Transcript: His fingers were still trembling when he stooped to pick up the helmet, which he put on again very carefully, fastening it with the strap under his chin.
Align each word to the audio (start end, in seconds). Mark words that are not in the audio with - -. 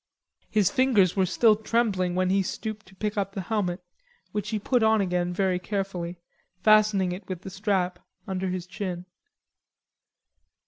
His 0.49 0.71
fingers 0.71 1.15
were 1.15 1.27
still 1.27 1.55
trembling 1.55 2.15
when 2.15 2.31
he 2.31 2.41
stooped 2.41 2.87
to 2.87 2.95
pick 2.95 3.19
up 3.19 3.33
the 3.33 3.41
helmet, 3.41 3.81
which 4.31 4.49
he 4.49 4.57
put 4.57 4.81
on 4.81 4.99
again 4.99 5.31
very 5.31 5.59
carefully, 5.59 6.17
fastening 6.63 7.11
it 7.11 7.27
with 7.29 7.41
the 7.43 7.51
strap 7.51 7.99
under 8.27 8.47
his 8.49 8.65
chin. 8.65 9.05